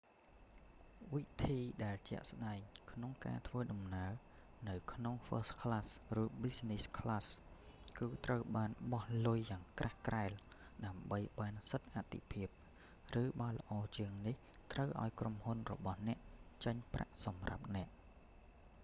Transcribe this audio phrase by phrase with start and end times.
[1.13, 2.59] វិធីដែលជាក់ស្ដែង
[2.91, 4.13] ក្នុងការធ្វើដំណើរ
[4.69, 5.87] នៅក្នុង first class
[6.21, 7.25] ឬ business class
[7.99, 8.41] គឺត្រូវ
[8.93, 10.31] បោះលុយយ៉ាងក្រាស់ក្រែល
[10.85, 12.47] ដើម្បីបានសិទ្ធិអាទិភាព
[13.21, 14.35] ឬបើល្អជាងនេះ
[14.73, 16.19] ត្រូវឲ្យក្រុមហ៊ុនរបស់អ្នក
[16.65, 17.87] ចេញប្រាក់សម្រាប់អ្នក